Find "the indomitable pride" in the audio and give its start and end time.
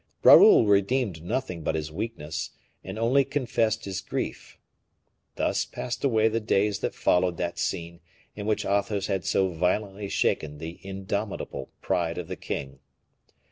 10.57-12.17